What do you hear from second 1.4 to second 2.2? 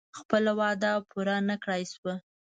نه کړای شوه.